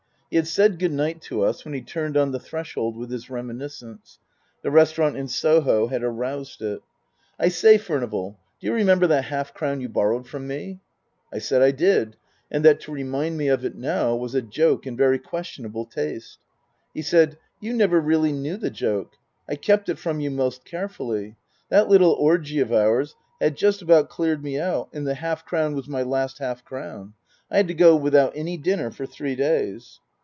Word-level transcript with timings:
He 0.29 0.37
had 0.37 0.47
said 0.47 0.79
good 0.79 0.93
night 0.93 1.21
to 1.23 1.43
us 1.43 1.65
when 1.65 1.73
he 1.73 1.81
turned 1.81 2.15
on 2.15 2.31
the 2.31 2.39
threshold 2.39 2.95
with 2.95 3.11
his 3.11 3.29
reminiscence. 3.29 4.17
The 4.61 4.71
restaurant 4.71 5.17
in 5.17 5.27
Soho 5.27 5.87
had 5.87 6.03
aroused 6.03 6.61
it." 6.61 6.79
I 7.37 7.49
say, 7.49 7.77
Furnival, 7.77 8.39
do 8.61 8.67
you 8.67 8.73
remember 8.73 9.07
that 9.07 9.25
half 9.25 9.53
crown 9.53 9.81
you 9.81 9.89
borrowed 9.89 10.25
from 10.25 10.47
me?" 10.47 10.79
I 11.33 11.39
said 11.39 11.61
I 11.61 11.71
did. 11.71 12.15
And 12.49 12.63
that 12.63 12.79
to 12.79 12.93
remind 12.93 13.37
me 13.37 13.49
of 13.49 13.65
it 13.65 13.75
now 13.75 14.15
was 14.15 14.33
a 14.33 14.41
joke 14.41 14.87
in 14.87 14.95
very 14.95 15.19
questionable 15.19 15.83
taste. 15.85 16.39
He 16.93 17.01
said," 17.01 17.37
You 17.59 17.73
never 17.73 17.99
really 17.99 18.31
knew 18.31 18.55
the 18.55 18.71
joke. 18.71 19.17
I 19.49 19.55
kept 19.55 19.89
it 19.89 19.99
from 19.99 20.21
you 20.21 20.31
most 20.31 20.63
carefully. 20.63 21.35
That 21.67 21.89
little 21.89 22.13
orgy 22.13 22.59
of 22.61 22.71
ours 22.71 23.17
had 23.41 23.57
just 23.57 23.81
about 23.81 24.07
cleared 24.07 24.41
me 24.41 24.57
out 24.57 24.87
and 24.93 25.05
the 25.05 25.15
half 25.15 25.43
crown 25.45 25.75
was 25.75 25.89
my 25.89 26.03
last 26.03 26.37
half 26.37 26.63
crown. 26.63 27.15
I 27.51 27.57
had 27.57 27.67
to 27.67 27.73
go 27.73 27.97
without 27.97 28.31
any 28.33 28.55
dinner 28.55 28.91
for 28.91 29.05
three 29.05 29.35
days." 29.35 29.99